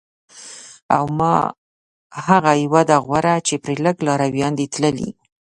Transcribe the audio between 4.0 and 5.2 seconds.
لارویان دي تللي